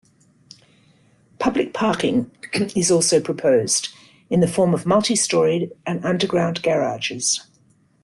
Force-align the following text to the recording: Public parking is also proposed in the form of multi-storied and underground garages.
Public 1.37 1.75
parking 1.75 2.31
is 2.75 2.89
also 2.89 3.19
proposed 3.21 3.89
in 4.31 4.39
the 4.39 4.47
form 4.47 4.73
of 4.73 4.87
multi-storied 4.87 5.73
and 5.85 6.03
underground 6.03 6.63
garages. 6.63 7.45